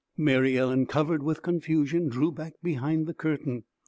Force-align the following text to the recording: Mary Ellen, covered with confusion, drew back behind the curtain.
Mary 0.17 0.57
Ellen, 0.57 0.87
covered 0.87 1.21
with 1.21 1.43
confusion, 1.43 2.09
drew 2.09 2.31
back 2.31 2.53
behind 2.63 3.05
the 3.05 3.13
curtain. 3.13 3.65